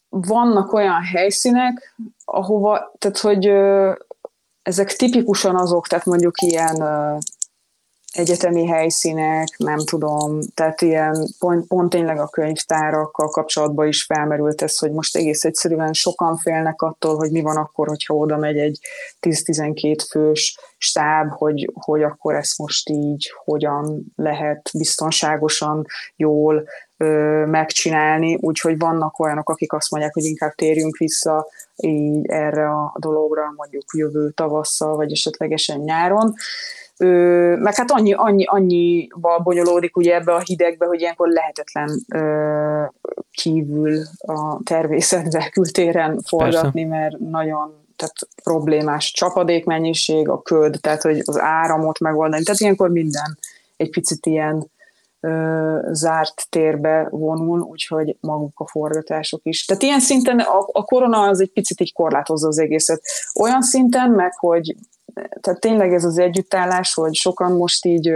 vannak 0.09 0.73
olyan 0.73 1.01
helyszínek, 1.01 1.95
ahova, 2.25 2.91
tehát 2.97 3.17
hogy 3.17 3.51
ezek 4.61 4.95
tipikusan 4.95 5.55
azok, 5.55 5.87
tehát 5.87 6.05
mondjuk 6.05 6.41
ilyen 6.41 6.77
egyetemi 8.11 8.65
helyszínek, 8.65 9.57
nem 9.57 9.77
tudom, 9.77 10.39
tehát 10.53 10.81
ilyen 10.81 11.27
pont, 11.39 11.67
pont 11.67 11.89
tényleg 11.89 12.19
a 12.19 12.27
könyvtárakkal 12.27 13.29
kapcsolatban 13.29 13.87
is 13.87 14.03
felmerült 14.03 14.61
ez, 14.61 14.77
hogy 14.77 14.91
most 14.91 15.15
egész 15.15 15.43
egyszerűen 15.43 15.93
sokan 15.93 16.37
félnek 16.37 16.81
attól, 16.81 17.15
hogy 17.15 17.31
mi 17.31 17.41
van 17.41 17.57
akkor, 17.57 17.87
hogyha 17.87 18.13
oda 18.13 18.37
megy 18.37 18.57
egy 18.57 18.79
10-12 19.21 20.05
fős 20.09 20.59
stáb, 20.77 21.29
hogy, 21.29 21.71
hogy 21.73 22.03
akkor 22.03 22.35
ezt 22.35 22.57
most 22.57 22.89
így 22.89 23.31
hogyan 23.43 24.13
lehet 24.15 24.69
biztonságosan, 24.73 25.85
jól 26.15 26.67
ö, 26.97 27.45
megcsinálni, 27.45 28.37
úgyhogy 28.41 28.77
vannak 28.77 29.19
olyanok, 29.19 29.49
akik 29.49 29.73
azt 29.73 29.91
mondják, 29.91 30.13
hogy 30.13 30.23
inkább 30.23 30.53
térjünk 30.53 30.97
vissza 30.97 31.47
így 31.75 32.25
erre 32.27 32.69
a 32.69 32.95
dologra, 32.99 33.53
mondjuk 33.55 33.83
jövő 33.93 34.29
tavasszal, 34.29 34.95
vagy 34.95 35.11
esetlegesen 35.11 35.79
nyáron. 35.79 36.27
Ö, 36.27 36.80
meg 37.57 37.75
hát 37.75 37.91
annyi, 37.91 38.13
annyi, 38.13 38.45
annyival 38.45 39.39
bonyolódik 39.39 39.97
ugye 39.97 40.15
ebbe 40.15 40.33
a 40.33 40.39
hidegbe, 40.39 40.85
hogy 40.85 40.99
ilyenkor 40.99 41.27
lehetetlen 41.27 41.89
ö, 42.13 42.83
kívül 43.31 44.01
a 44.19 44.63
természetbe 44.63 45.49
kültéren 45.53 46.19
forgatni, 46.27 46.87
Persze. 46.87 46.97
mert 46.97 47.19
nagyon 47.19 47.79
tehát 47.95 48.15
problémás 48.43 49.11
csapadékmennyiség, 49.11 50.29
a 50.29 50.41
köd, 50.41 50.77
tehát 50.81 51.01
hogy 51.01 51.21
az 51.25 51.39
áramot 51.39 51.99
megoldani, 51.99 52.43
tehát 52.43 52.59
ilyenkor 52.59 52.89
minden 52.89 53.37
egy 53.77 53.89
picit 53.89 54.25
ilyen 54.25 54.71
ö, 55.19 55.77
zárt 55.91 56.47
térbe 56.49 57.07
vonul, 57.09 57.59
úgyhogy 57.59 58.17
maguk 58.19 58.59
a 58.59 58.67
forgatások 58.67 59.39
is. 59.43 59.65
Tehát 59.65 59.83
ilyen 59.83 59.99
szinten 59.99 60.39
a, 60.39 60.59
a 60.71 60.83
korona 60.83 61.21
az 61.21 61.41
egy 61.41 61.51
picit 61.51 61.81
így 61.81 61.93
korlátozza 61.93 62.47
az 62.47 62.59
egészet. 62.59 63.01
Olyan 63.39 63.61
szinten 63.61 64.09
meg, 64.09 64.33
hogy 64.37 64.75
tehát 65.13 65.59
tényleg 65.59 65.93
ez 65.93 66.03
az 66.03 66.17
együttállás, 66.17 66.93
hogy 66.93 67.13
sokan 67.15 67.51
most 67.51 67.85
így 67.85 68.13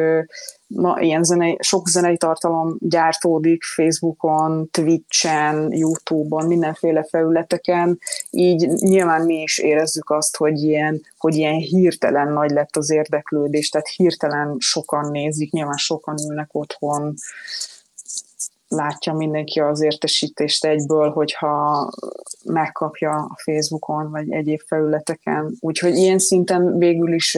ma 0.68 1.00
ilyen 1.00 1.24
zenei, 1.24 1.58
sok 1.60 1.88
zenei 1.88 2.18
tartalom 2.18 2.76
gyártódik 2.80 3.64
Facebookon, 3.64 4.70
Twitchen, 4.72 5.72
Youtube-on, 5.72 6.46
mindenféle 6.46 7.04
felületeken, 7.04 8.00
így 8.30 8.68
nyilván 8.68 9.26
mi 9.26 9.42
is 9.42 9.58
érezzük 9.58 10.10
azt, 10.10 10.38
hogy 10.38 10.64
ilyen, 10.64 11.02
hogy 11.18 11.36
ilyen 11.36 11.60
hirtelen 11.60 12.34
nagy 12.34 12.52
lett 12.52 12.76
az 12.76 12.92
érdeklődés, 12.92 13.70
tehát 13.70 13.88
hirtelen 13.88 14.56
sokan 14.60 15.12
nézik, 15.12 15.52
nyilván 15.52 15.78
sokan 15.78 16.16
ülnek 16.30 16.50
otthon, 16.52 17.14
látja 18.76 19.14
mindenki 19.14 19.60
az 19.60 19.82
értesítést 19.82 20.66
egyből, 20.66 21.10
hogyha 21.10 21.90
megkapja 22.46 23.12
a 23.12 23.36
Facebookon, 23.44 24.12
vagy 24.12 24.32
egyéb 24.32 24.62
felületeken. 24.68 25.56
Úgyhogy 25.60 25.96
ilyen 25.96 26.20
szinten 26.20 26.78
végül 26.78 27.14
is 27.14 27.38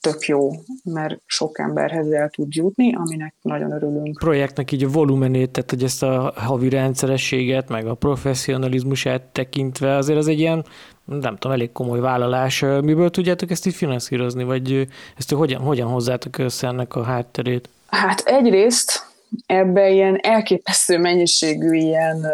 tök 0.00 0.22
jó, 0.22 0.50
mert 0.84 1.20
sok 1.26 1.58
emberhez 1.58 2.10
el 2.10 2.28
tud 2.28 2.54
jutni, 2.54 2.94
aminek 2.94 3.34
nagyon 3.42 3.72
örülünk. 3.72 4.18
A 4.20 4.24
projektnek 4.24 4.72
így 4.72 4.84
a 4.84 4.88
volumenét, 4.88 5.50
tehát 5.50 5.70
hogy 5.70 5.82
ezt 5.82 6.02
a 6.02 6.32
havi 6.36 6.68
rendszerességet, 6.68 7.68
meg 7.68 7.86
a 7.86 7.94
professzionalizmusát 7.94 9.22
tekintve 9.22 9.96
azért 9.96 10.18
az 10.18 10.28
egy 10.28 10.38
ilyen, 10.38 10.64
nem 11.04 11.36
tudom, 11.36 11.52
elég 11.52 11.72
komoly 11.72 12.00
vállalás. 12.00 12.60
Miből 12.60 13.10
tudjátok 13.10 13.50
ezt 13.50 13.66
így 13.66 13.74
finanszírozni, 13.74 14.44
vagy 14.44 14.88
ezt 15.16 15.32
hogyan, 15.32 15.60
hogyan 15.60 15.88
hozzátok 15.88 16.38
össze 16.38 16.66
ennek 16.66 16.94
a 16.94 17.02
hátterét? 17.02 17.68
Hát 17.86 18.20
egyrészt 18.20 19.07
ebbe 19.46 19.88
ilyen 19.88 20.18
elképesztő 20.22 20.98
mennyiségű 20.98 21.72
ilyen 21.72 22.26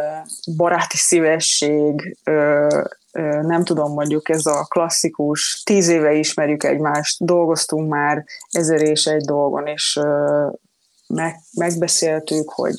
baráti 0.57 0.97
szívesség, 0.97 2.17
nem 3.43 3.65
tudom, 3.65 3.93
mondjuk 3.93 4.29
ez 4.29 4.47
a 4.47 4.67
klasszikus, 4.69 5.63
tíz 5.65 5.89
éve 5.89 6.13
ismerjük 6.13 6.65
egymást, 6.65 7.25
dolgoztunk 7.25 7.89
már 7.89 8.25
ezer 8.51 8.83
és 8.83 9.05
egy 9.05 9.25
dolgon, 9.25 9.67
és 9.67 10.01
meg, 11.07 11.35
megbeszéltük, 11.53 12.51
hogy, 12.51 12.75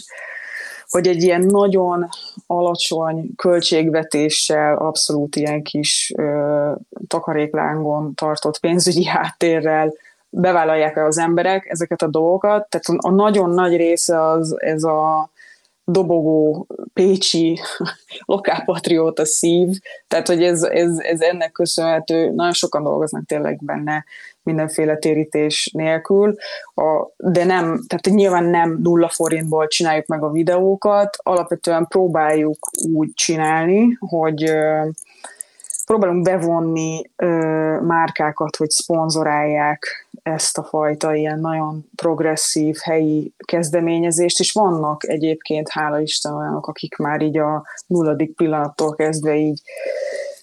hogy 0.90 1.08
egy 1.08 1.24
ilyen 1.24 1.42
nagyon 1.42 2.10
alacsony 2.48 3.36
költségvetéssel, 3.36 4.78
abszolút 4.78 5.36
ilyen 5.36 5.64
kis 5.64 6.14
ö, 6.18 6.72
takaréklángon 7.08 8.14
tartott 8.14 8.60
pénzügyi 8.60 9.06
háttérrel 9.16 9.94
bevállalják 10.36 10.98
az 10.98 11.18
emberek 11.18 11.66
ezeket 11.70 12.02
a 12.02 12.08
dolgokat. 12.08 12.70
Tehát 12.70 13.04
a 13.04 13.12
nagyon 13.12 13.50
nagy 13.50 13.76
része 13.76 14.22
az 14.22 14.62
ez 14.62 14.84
a 14.84 15.30
dobogó, 15.88 16.68
pécsi, 16.94 17.60
lokálpatrióta 18.26 19.26
szív, 19.26 19.70
tehát 20.08 20.28
hogy 20.28 20.44
ez, 20.44 20.64
ez, 20.64 20.98
ez 21.00 21.22
ennek 21.22 21.52
köszönhető, 21.52 22.32
nagyon 22.32 22.54
sokan 22.54 22.84
dolgoznak 22.84 23.26
tényleg 23.26 23.60
benne 23.64 24.06
mindenféle 24.44 24.98
térítés 24.98 25.70
nélkül, 25.74 26.36
a, 26.76 27.08
de 27.18 27.44
nem, 27.44 27.82
tehát 27.88 28.06
nyilván 28.10 28.44
nem 28.44 28.80
nulla 28.82 29.10
forintból 29.10 29.68
csináljuk 29.68 30.06
meg 30.06 30.24
a 30.24 30.32
videókat, 30.32 31.18
alapvetően 31.24 31.88
próbáljuk 31.88 32.70
úgy 32.94 33.14
csinálni, 33.14 33.98
hogy 34.00 34.52
próbálunk 35.86 36.24
bevonni 36.24 37.02
ö, 37.16 37.28
márkákat, 37.82 38.56
hogy 38.56 38.70
szponzorálják 38.70 40.05
ezt 40.26 40.58
a 40.58 40.64
fajta 40.64 41.16
ilyen 41.16 41.40
nagyon 41.40 41.86
progresszív 41.96 42.76
helyi 42.82 43.34
kezdeményezést, 43.46 44.40
és 44.40 44.52
vannak 44.52 45.08
egyébként, 45.08 45.70
hála 45.70 46.00
Isten, 46.00 46.34
olyanok, 46.34 46.68
akik 46.68 46.98
már 46.98 47.22
így 47.22 47.38
a 47.38 47.66
nulladik 47.88 48.36
pillanattól 48.36 48.96
kezdve 48.96 49.36
így 49.36 49.62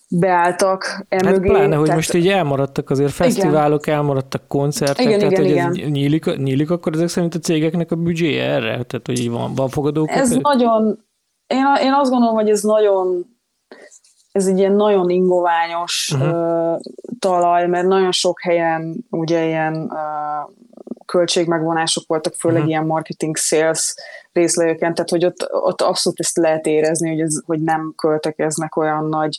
beálltak 0.08 1.04
emögé. 1.08 1.48
Hát 1.48 1.56
pláne, 1.56 1.74
hogy 1.74 1.84
tehát... 1.84 1.96
most 1.96 2.14
így 2.14 2.28
elmaradtak 2.28 2.90
azért 2.90 3.12
fesztiválok, 3.12 3.86
igen. 3.86 3.98
elmaradtak 3.98 4.48
koncertek, 4.48 5.06
igen, 5.06 5.18
tehát 5.18 5.32
igen, 5.32 5.44
hogy 5.44 5.52
igen. 5.52 5.86
ez 5.86 5.90
nyílik, 5.92 6.36
nyílik 6.36 6.70
akkor 6.70 6.92
ezek 6.94 7.08
szerint 7.08 7.34
a 7.34 7.38
cégeknek 7.38 7.90
a 7.90 7.96
büdzséje 7.96 8.44
erre? 8.44 8.82
Tehát, 8.82 9.02
hogy 9.06 9.18
így 9.18 9.30
van, 9.30 9.54
van 9.54 9.68
fogadók? 9.68 10.10
Ez 10.10 10.30
nagyon, 10.30 11.04
én, 11.46 11.64
én 11.82 11.92
azt 11.92 12.10
gondolom, 12.10 12.34
hogy 12.34 12.48
ez 12.48 12.62
nagyon 12.62 13.31
ez 14.32 14.46
egy 14.46 14.58
ilyen 14.58 14.72
nagyon 14.72 15.10
ingoványos 15.10 16.12
uh-huh. 16.14 16.72
uh, 16.72 16.80
talaj, 17.18 17.66
mert 17.66 17.86
nagyon 17.86 18.12
sok 18.12 18.40
helyen 18.40 19.06
ugye 19.10 19.44
ilyen 19.44 19.74
uh, 19.74 20.52
költségmegvonások 21.06 22.04
voltak, 22.06 22.34
főleg 22.34 22.56
uh-huh. 22.56 22.70
ilyen 22.70 22.86
marketing 22.86 23.36
sales 23.36 23.94
részlegeken, 24.32 24.94
tehát 24.94 25.10
hogy 25.10 25.24
ott, 25.24 25.48
ott 25.50 25.80
abszolút 25.80 26.20
ezt 26.20 26.36
lehet 26.36 26.66
érezni, 26.66 27.08
hogy, 27.08 27.20
ez, 27.20 27.40
hogy 27.46 27.60
nem 27.60 27.92
költekeznek 27.96 28.76
olyan 28.76 29.08
nagy 29.08 29.36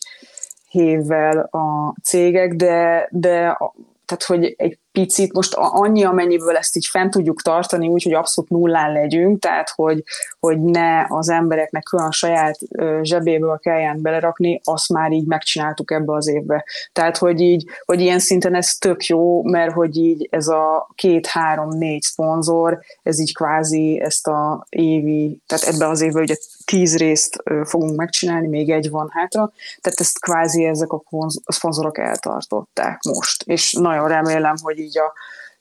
hévvel 0.70 1.38
a 1.40 1.96
cégek, 2.04 2.54
de, 2.54 3.08
de 3.12 3.58
tehát 4.06 4.24
hogy 4.26 4.54
egy 4.58 4.80
picit, 4.94 5.34
most 5.34 5.54
annyi, 5.58 6.04
amennyiből 6.04 6.56
ezt 6.56 6.76
így 6.76 6.86
fent 6.86 7.12
tudjuk 7.12 7.42
tartani, 7.42 7.88
úgy, 7.88 8.04
hogy 8.04 8.14
abszolút 8.14 8.50
nullán 8.50 8.92
legyünk, 8.92 9.40
tehát 9.40 9.70
hogy, 9.70 10.04
hogy 10.40 10.62
ne 10.62 11.06
az 11.08 11.30
embereknek 11.30 11.84
külön 11.84 12.06
a 12.06 12.12
saját 12.12 12.58
zsebéből 13.02 13.58
kelljen 13.58 14.02
belerakni, 14.02 14.62
azt 14.64 14.90
már 14.90 15.12
így 15.12 15.26
megcsináltuk 15.26 15.92
ebbe 15.92 16.14
az 16.14 16.28
évbe. 16.28 16.66
Tehát, 16.92 17.18
hogy 17.18 17.42
így, 17.42 17.66
hogy 17.86 18.02
ilyen 18.02 18.20
szinten 18.20 18.56
ez 18.56 18.76
tök 18.76 19.06
jó, 19.06 19.44
mert 19.44 19.74
hogy 19.74 19.98
így 19.98 20.28
ez 20.32 20.48
a 20.48 20.90
két, 20.96 21.28
három, 21.28 21.70
négy 21.70 22.02
szponzor, 22.02 22.80
ez 23.04 23.20
így 23.20 23.34
kvázi 23.34 24.02
ezt 24.02 24.28
a 24.28 24.66
évi, 24.70 25.42
tehát 25.46 25.76
ebben 25.76 25.90
az 25.90 26.02
évben 26.02 26.24
ugye 26.24 26.36
tíz 26.66 26.98
részt 26.98 27.44
fogunk 27.64 27.96
megcsinálni, 27.96 28.48
még 28.48 28.70
egy 28.70 28.90
van 28.90 29.10
hátra, 29.12 29.52
tehát 29.82 30.00
ezt 30.00 30.20
kvázi 30.20 30.66
ezek 30.66 30.92
a 30.92 31.04
szponzorok 31.46 31.98
eltartották 31.98 33.00
most, 33.04 33.44
és 33.46 33.74
nagyon 33.74 34.08
remélem, 34.08 34.56
hogy 34.62 34.80
így 34.84 34.98
a 34.98 35.14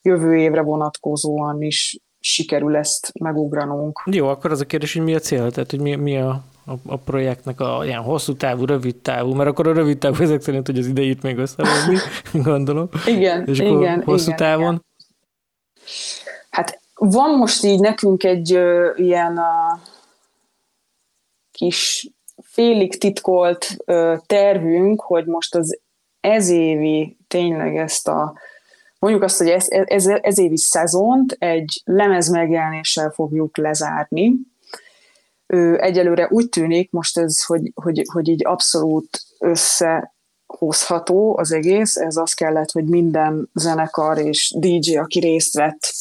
jövő 0.02 0.36
évre 0.36 0.62
vonatkozóan 0.62 1.62
is 1.62 1.98
sikerül 2.20 2.76
ezt 2.76 3.12
megugranunk. 3.20 4.02
Jó, 4.10 4.28
akkor 4.28 4.50
az 4.50 4.60
a 4.60 4.64
kérdés, 4.64 4.92
hogy 4.92 5.02
mi 5.02 5.14
a 5.14 5.18
cél, 5.18 5.50
tehát 5.50 5.70
hogy 5.70 5.80
mi, 5.80 5.94
mi 5.94 6.16
a, 6.16 6.44
a, 6.66 6.72
a 6.86 6.96
projektnek 6.96 7.60
a 7.60 7.84
ilyen 7.84 8.02
hosszú 8.02 8.36
távú, 8.36 8.64
rövid 8.64 8.96
távú, 8.96 9.34
mert 9.34 9.48
akkor 9.48 9.68
a 9.68 9.72
rövid 9.72 9.98
távú 9.98 10.22
ezek 10.22 10.40
szerint, 10.40 10.66
hogy 10.66 10.78
az 10.78 10.86
idejét 10.86 11.22
még 11.22 11.38
összehozni, 11.38 11.96
gondolom. 12.50 12.88
Igen, 13.06 13.46
És 13.46 13.60
akkor 13.60 13.80
igen, 13.80 14.02
hosszú 14.02 14.24
igen, 14.24 14.36
távon? 14.36 14.72
Igen. 14.72 14.84
Hát 16.50 16.80
van 16.94 17.36
most 17.36 17.64
így 17.64 17.80
nekünk 17.80 18.24
egy 18.24 18.52
ö, 18.52 18.92
ilyen 18.96 19.36
a, 19.36 19.80
kis 21.50 22.10
félig 22.42 22.98
titkolt 22.98 23.76
ö, 23.84 24.14
tervünk, 24.26 25.00
hogy 25.00 25.26
most 25.26 25.54
az 25.54 25.80
ezévi 26.20 27.16
tényleg 27.28 27.76
ezt 27.76 28.08
a 28.08 28.34
mondjuk 29.02 29.22
azt, 29.22 29.38
hogy 29.38 29.48
ez, 29.48 29.66
ez, 29.68 30.06
ez 30.06 30.38
évi 30.38 30.56
szezont 30.56 31.36
egy 31.38 31.82
lemez 31.84 32.28
megjelenéssel 32.28 33.10
fogjuk 33.10 33.56
lezárni. 33.56 34.34
Egyelőre 35.76 36.28
úgy 36.30 36.48
tűnik 36.48 36.90
most 36.90 37.18
ez, 37.18 37.44
hogy, 37.44 37.72
hogy, 37.74 38.02
hogy 38.12 38.28
így 38.28 38.46
abszolút 38.46 39.22
összehozható 39.38 41.38
az 41.38 41.52
egész. 41.52 41.96
Ez 41.96 42.16
az 42.16 42.32
kellett, 42.32 42.70
hogy 42.70 42.84
minden 42.84 43.50
zenekar 43.54 44.18
és 44.18 44.54
DJ, 44.58 44.96
aki 44.96 45.18
részt 45.18 45.54
vett 45.54 45.92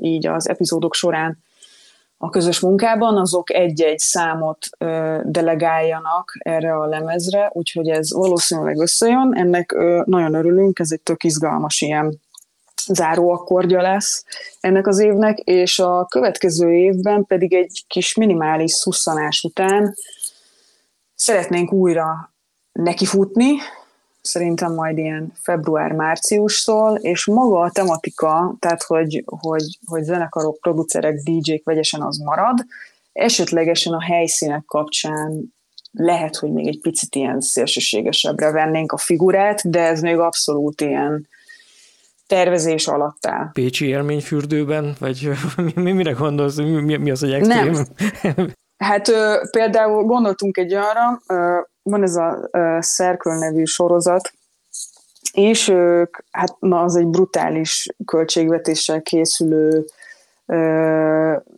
így 0.00 0.26
az 0.26 0.48
epizódok 0.48 0.94
során 0.94 1.44
a 2.18 2.30
közös 2.30 2.60
munkában, 2.60 3.16
azok 3.16 3.52
egy-egy 3.52 3.98
számot 3.98 4.66
ö, 4.78 5.20
delegáljanak 5.24 6.32
erre 6.38 6.74
a 6.74 6.86
lemezre, 6.86 7.50
úgyhogy 7.52 7.88
ez 7.88 8.12
valószínűleg 8.12 8.78
összejön. 8.78 9.32
Ennek 9.34 9.72
ö, 9.72 10.02
nagyon 10.04 10.34
örülünk, 10.34 10.78
ez 10.78 10.90
egy 10.90 11.00
tök 11.00 11.24
izgalmas 11.24 11.80
ilyen 11.80 12.20
záróakkordja 12.86 13.82
lesz 13.82 14.24
ennek 14.60 14.86
az 14.86 14.98
évnek, 14.98 15.38
és 15.38 15.78
a 15.78 16.04
következő 16.04 16.72
évben 16.72 17.24
pedig 17.24 17.54
egy 17.54 17.84
kis 17.86 18.14
minimális 18.14 18.72
szusszanás 18.72 19.42
után 19.42 19.94
szeretnénk 21.14 21.72
újra 21.72 22.32
nekifutni, 22.72 23.56
szerintem 24.26 24.74
majd 24.74 24.98
ilyen 24.98 25.32
február-márciustól, 25.42 26.96
és 26.96 27.26
maga 27.26 27.60
a 27.60 27.70
tematika, 27.70 28.56
tehát 28.58 28.82
hogy, 28.82 29.24
hogy, 29.26 29.78
hogy 29.86 30.02
zenekarok, 30.02 30.60
producerek, 30.60 31.14
DJ-k 31.14 31.64
vegyesen 31.64 32.02
az 32.02 32.16
marad, 32.16 32.58
esetlegesen 33.12 33.92
a 33.92 34.02
helyszínek 34.02 34.64
kapcsán 34.64 35.54
lehet, 35.92 36.36
hogy 36.36 36.52
még 36.52 36.66
egy 36.66 36.80
picit 36.80 37.14
ilyen 37.14 37.40
szélsőségesebbre 37.40 38.50
vennénk 38.50 38.92
a 38.92 38.96
figurát, 38.96 39.70
de 39.70 39.80
ez 39.80 40.00
még 40.00 40.18
abszolút 40.18 40.80
ilyen 40.80 41.28
tervezés 42.26 42.86
alatt 42.86 43.26
áll. 43.26 43.50
Pécsi 43.52 43.86
élményfürdőben, 43.86 44.96
vagy 44.98 45.30
mi, 45.74 45.92
mire 45.92 46.12
gondolsz, 46.12 46.56
mi, 46.56 46.96
mi 46.96 47.10
az, 47.10 47.20
hogy 47.20 47.32
extrém? 47.32 47.86
Nem. 48.22 48.48
Hát 48.76 49.08
ö, 49.08 49.36
például 49.50 50.04
gondoltunk 50.04 50.56
egy 50.56 50.74
arra, 50.74 51.20
ö, 51.26 51.60
van 51.90 52.02
ez 52.02 52.16
a 52.16 52.50
Szerköl 52.80 53.38
nevű 53.38 53.64
sorozat, 53.64 54.32
és 55.32 55.68
ők, 55.68 56.16
hát 56.30 56.56
na, 56.58 56.80
az 56.80 56.96
egy 56.96 57.06
brutális 57.06 57.88
költségvetéssel 58.04 59.02
készülő 59.02 59.84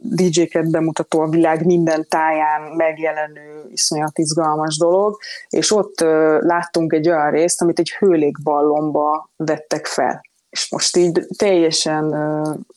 DJ-ket 0.01 0.71
bemutató 0.71 1.21
a 1.21 1.29
világ 1.29 1.65
minden 1.65 2.07
táján 2.09 2.63
megjelenő 2.77 3.67
iszonyat 3.71 4.19
izgalmas 4.19 4.79
dolog, 4.79 5.19
és 5.49 5.73
ott 5.73 6.01
láttunk 6.41 6.93
egy 6.93 7.09
olyan 7.09 7.31
részt, 7.31 7.63
amit 7.63 7.79
egy 7.79 7.91
hőlékballomba 7.91 9.31
vettek 9.37 9.87
fel 9.87 10.28
és 10.51 10.71
most 10.71 10.97
így 10.97 11.27
teljesen 11.37 12.11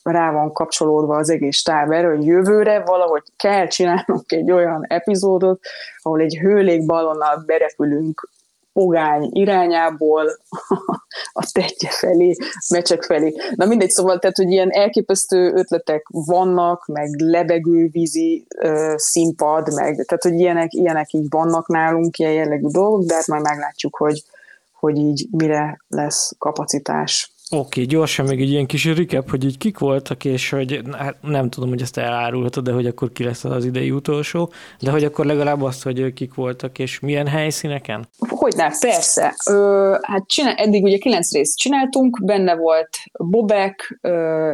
rá 0.04 0.32
van 0.32 0.54
kapcsolódva 0.54 1.16
az 1.16 1.30
egész 1.30 1.62
táv 1.62 1.88
hogy 1.88 2.26
jövőre 2.26 2.80
valahogy 2.86 3.24
kell 3.38 3.68
csinálnunk 3.68 4.32
egy 4.32 4.52
olyan 4.52 4.86
epizódot, 4.88 5.60
ahol 6.02 6.20
egy 6.20 6.38
hőlékballonnal 6.38 7.44
berepülünk 7.46 8.30
pogány 8.74 9.30
irányából 9.34 10.38
a 11.34 11.50
tetje 11.52 11.90
felé, 11.90 12.36
mecsek 12.70 13.04
felé. 13.04 13.36
Na 13.56 13.66
mindegy, 13.66 13.90
szóval, 13.90 14.20
tehát, 14.20 14.36
hogy 14.36 14.50
ilyen 14.50 14.70
elképesztő 14.70 15.54
ötletek 15.54 16.08
vannak, 16.10 16.86
meg 16.86 17.10
lebegővízi 17.18 18.46
uh, 18.64 18.94
színpad, 18.96 19.74
meg, 19.74 20.06
tehát, 20.06 20.24
hogy 20.24 20.34
ilyenek, 20.34 20.74
ilyenek 20.74 21.14
így 21.14 21.26
vannak 21.30 21.68
nálunk, 21.68 22.18
ilyen 22.18 22.34
jellegű 22.34 22.68
dolgok, 22.68 23.04
de 23.04 23.14
hát 23.14 23.28
majd 23.28 23.44
meglátjuk, 23.44 23.96
hogy, 23.96 24.24
hogy 24.72 24.98
így 24.98 25.28
mire 25.32 25.82
lesz 25.88 26.34
kapacitás. 26.38 27.31
Oké, 27.54 27.84
gyorsan 27.84 28.26
még 28.26 28.42
egy 28.42 28.50
ilyen 28.50 28.66
kis 28.66 28.86
recap, 28.86 29.30
hogy 29.30 29.46
így 29.46 29.58
kik 29.58 29.78
voltak, 29.78 30.26
és 30.26 30.50
hogy 30.50 30.82
hát 30.92 31.16
nem 31.22 31.50
tudom, 31.50 31.70
hogy 31.70 31.82
ezt 31.82 31.98
elárulhatod, 31.98 32.64
de 32.64 32.72
hogy 32.72 32.86
akkor 32.86 33.12
ki 33.12 33.24
lesz 33.24 33.44
az 33.44 33.66
idei 33.66 33.92
utolsó, 33.92 34.52
de 34.80 34.92
hogy 34.92 35.04
akkor 35.04 35.26
legalább 35.26 35.62
azt, 35.62 35.84
hogy 35.84 36.14
kik 36.14 36.34
voltak, 36.34 36.80
és 36.80 37.00
milyen 37.00 37.28
helyszíneken? 37.28 38.08
Hogyne, 38.18 38.72
persze. 38.80 39.36
Ö, 39.50 39.96
hát 40.02 40.28
csinál, 40.28 40.54
eddig 40.54 40.84
ugye 40.84 40.98
kilenc 40.98 41.32
részt 41.32 41.58
csináltunk, 41.58 42.26
benne 42.26 42.56
volt 42.56 42.90
Bobek, 43.14 44.00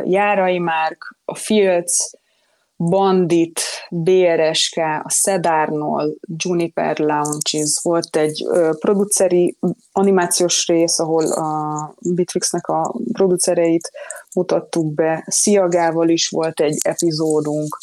Járai 0.03 0.59
Márk, 0.59 1.17
a 1.25 1.35
Fields, 1.35 2.11
Bandit, 2.77 3.61
BRSK, 3.91 4.77
a 4.77 5.09
Sedárnol, 5.09 6.15
Juniper 6.35 6.99
Lounges, 6.99 7.79
volt 7.81 8.15
egy 8.15 8.45
ö, 8.49 8.71
produceri 8.79 9.57
animációs 9.91 10.67
rész, 10.67 10.99
ahol 10.99 11.31
a 11.31 11.93
Bitrixnek 12.09 12.67
a 12.67 12.95
producereit 13.11 13.91
mutattuk 14.35 14.93
be, 14.93 15.23
Sziagával 15.27 16.09
is 16.09 16.27
volt 16.27 16.59
egy 16.59 16.77
epizódunk, 16.81 17.77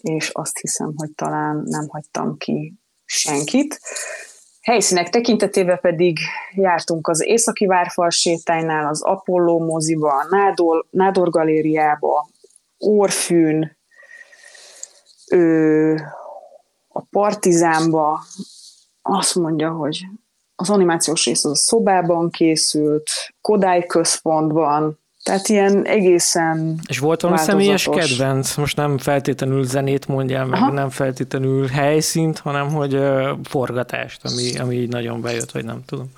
és 0.00 0.28
azt 0.28 0.58
hiszem, 0.58 0.92
hogy 0.96 1.10
talán 1.14 1.62
nem 1.64 1.88
hagytam 1.88 2.36
ki 2.36 2.74
senkit. 3.04 3.80
Helyszínek 4.60 5.08
tekintetében 5.08 5.78
pedig 5.80 6.18
jártunk 6.54 7.08
az 7.08 7.24
Északi 7.26 7.66
Várfal 7.66 8.10
sétánynál, 8.10 8.86
az 8.86 9.02
Apollo 9.02 9.58
moziba, 9.58 10.12
a 10.12 10.26
Nádor, 10.30 10.86
Nádor 10.90 11.30
galériába, 11.30 12.28
Orfűn, 12.78 13.76
ő 15.32 15.94
a 16.88 17.00
Partizánba 17.10 18.20
azt 19.02 19.34
mondja, 19.34 19.70
hogy 19.70 20.06
az 20.54 20.70
animációs 20.70 21.24
rész 21.24 21.44
az 21.44 21.50
a 21.50 21.54
szobában 21.54 22.30
készült, 22.30 23.10
Kodály 23.40 23.86
központban, 23.86 25.00
tehát 25.22 25.48
ilyen 25.48 25.86
egészen 25.86 26.80
És 26.88 26.98
volt 26.98 27.20
valami 27.20 27.40
személyes 27.40 27.88
kedvenc? 27.90 28.56
Most 28.56 28.76
nem 28.76 28.98
feltétlenül 28.98 29.64
zenét 29.64 30.08
mondjál, 30.08 30.44
meg 30.44 30.60
Aha. 30.60 30.72
nem 30.72 30.90
feltétlenül 30.90 31.66
helyszínt, 31.66 32.38
hanem 32.38 32.68
hogy 32.68 32.94
uh, 32.94 33.28
forgatást, 33.44 34.24
ami, 34.24 34.58
ami 34.58 34.74
így 34.74 34.88
nagyon 34.88 35.20
bejött, 35.20 35.50
vagy 35.50 35.64
nem 35.64 35.84
tudom. 35.86 36.10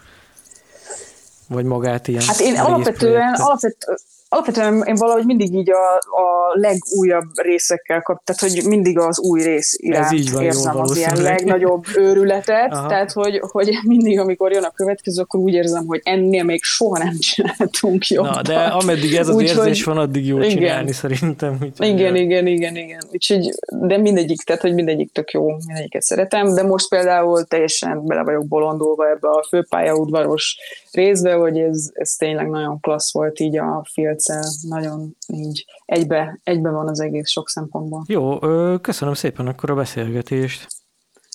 Vagy 1.48 1.64
magát 1.64 2.08
ilyen. 2.08 2.22
Hát 2.22 2.40
én 2.40 2.58
alapvetően, 2.58 3.34
alapvetően 3.34 3.98
alapvetően 4.34 4.82
én 4.82 4.94
valahogy 4.94 5.24
mindig 5.24 5.54
így 5.54 5.70
a, 5.70 5.94
a 5.94 6.50
legújabb 6.52 7.28
részekkel 7.34 8.02
kap, 8.02 8.24
tehát 8.24 8.54
hogy 8.54 8.68
mindig 8.68 8.98
az 8.98 9.20
új 9.20 9.42
rész 9.42 9.74
iránt 9.76 10.04
Ez 10.04 10.12
így 10.12 10.32
van, 10.32 10.42
érzem 10.42 10.80
az 10.80 10.96
ilyen 10.96 11.22
legnagyobb 11.22 11.84
őrületet, 12.06 12.72
Aha. 12.72 12.88
tehát 12.88 13.12
hogy, 13.12 13.40
hogy 13.40 13.78
mindig, 13.82 14.18
amikor 14.18 14.52
jön 14.52 14.62
a 14.62 14.70
következő, 14.70 15.22
akkor 15.22 15.40
úgy 15.40 15.52
érzem, 15.52 15.86
hogy 15.86 16.00
ennél 16.04 16.44
még 16.44 16.62
soha 16.62 16.98
nem 16.98 17.18
csináltunk 17.18 18.06
jobban. 18.06 18.32
Na, 18.32 18.42
de 18.42 18.56
ameddig 18.56 19.14
ez 19.14 19.28
az 19.28 19.34
úgy, 19.34 19.42
érzés 19.42 19.84
hogy, 19.84 19.94
van, 19.94 20.02
addig 20.02 20.26
jó 20.26 20.36
igen, 20.36 20.50
csinálni 20.50 20.92
szerintem. 20.92 21.58
Úgy, 21.62 21.86
igen, 21.88 22.16
igen, 22.16 22.46
igen, 22.46 22.76
igen. 22.76 23.00
Úgyhogy, 23.12 23.48
de 23.80 23.98
mindegyik, 23.98 24.42
tehát 24.42 24.62
hogy 24.62 24.74
mindegyik 24.74 25.12
tök 25.12 25.30
jó, 25.30 25.46
mindegyiket 25.66 26.02
szeretem, 26.02 26.54
de 26.54 26.62
most 26.62 26.88
például 26.88 27.44
teljesen 27.44 28.06
bele 28.06 28.22
vagyok 28.22 28.46
bolondulva 28.46 29.08
ebbe 29.08 29.28
a 29.28 29.46
főpályaudvaros 29.48 30.56
részbe, 30.90 31.32
hogy 31.32 31.58
ez, 31.58 31.90
ez 31.92 32.10
tényleg 32.10 32.48
nagyon 32.48 32.80
klassz 32.80 33.12
volt 33.12 33.40
így 33.40 33.58
a 33.58 33.84
filccel, 34.24 34.52
nagyon 34.68 35.16
így 35.26 35.64
egybe, 35.84 36.40
egybe 36.42 36.70
van 36.70 36.88
az 36.88 37.00
egész 37.00 37.30
sok 37.30 37.48
szempontból. 37.48 38.04
Jó, 38.06 38.38
köszönöm 38.78 39.14
szépen 39.14 39.46
akkor 39.46 39.70
a 39.70 39.74
beszélgetést. 39.74 40.66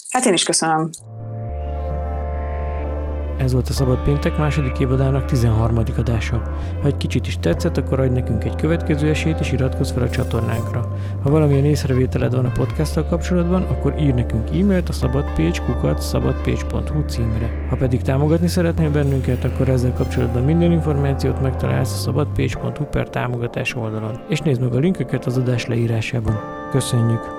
Hát 0.10 0.26
én 0.26 0.34
is 0.34 0.44
köszönöm. 0.44 0.90
Ez 3.40 3.54
volt 3.54 3.70
a 3.70 3.74
Szabad 3.74 4.04
Péntek 4.04 4.38
második 4.38 4.80
évadának 4.80 5.26
13. 5.26 5.78
adása. 5.98 6.42
Ha 6.82 6.88
egy 6.88 6.98
kicsit 6.98 7.28
is 7.28 7.38
tetszett, 7.40 7.78
akkor 7.78 8.00
adj 8.00 8.14
nekünk 8.14 8.44
egy 8.44 8.56
következő 8.56 9.10
esélyt 9.10 9.40
és 9.40 9.52
iratkozz 9.52 9.92
fel 9.92 10.04
a 10.04 10.10
csatornánkra. 10.10 10.96
Ha 11.24 11.30
valamilyen 11.30 11.66
észrevételed 11.66 12.36
van 12.36 12.46
a 12.46 12.52
podcasttal 12.52 13.06
kapcsolatban, 13.06 13.62
akkor 13.62 13.96
ír 14.00 14.14
nekünk 14.14 14.50
e-mailt 14.50 14.90
a 14.90 14.94
szabadpage 14.94 15.60
kukat 15.66 16.02
szabadpage.hu 16.02 17.06
címre. 17.06 17.66
Ha 17.70 17.76
pedig 17.76 18.02
támogatni 18.02 18.48
szeretnél 18.48 18.92
bennünket, 18.92 19.44
akkor 19.44 19.70
ezzel 19.70 19.94
kapcsolatban 19.94 20.44
minden 20.44 20.72
információt 20.72 21.42
megtalálsz 21.42 21.94
a 21.94 21.98
szabadpage.hu 21.98 22.84
per 22.84 23.10
támogatás 23.10 23.76
oldalon. 23.76 24.20
És 24.30 24.40
nézd 24.40 24.62
meg 24.62 24.74
a 24.74 24.80
linkeket 24.80 25.26
az 25.26 25.38
adás 25.38 25.66
leírásában. 25.66 26.40
Köszönjük! 26.72 27.39